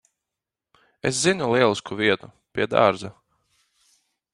[1.09, 2.33] Es zinu lielisku vietu.
[2.53, 3.17] Pie dārza.